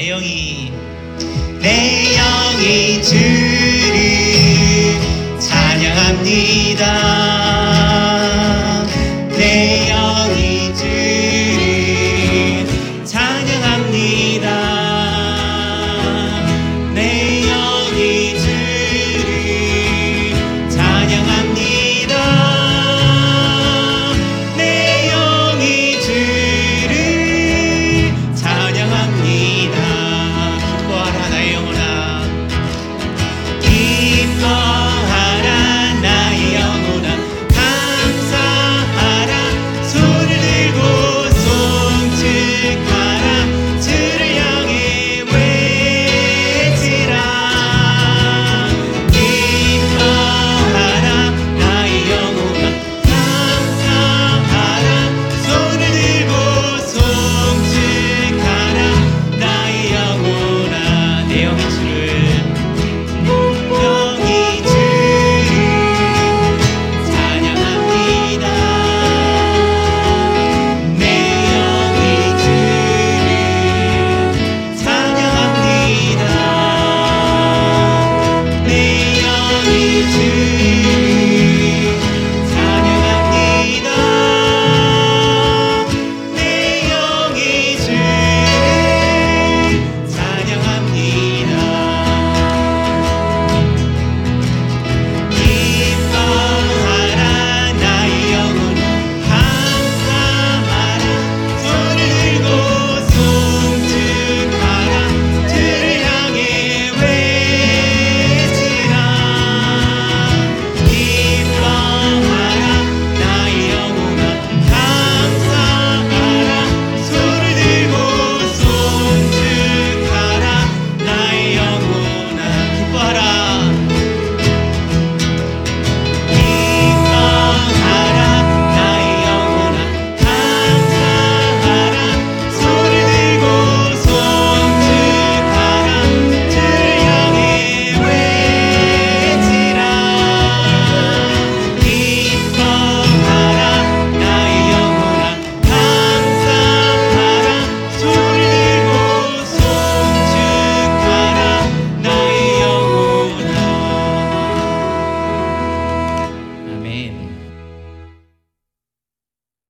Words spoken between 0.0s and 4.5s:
내 영이 내 영이 주를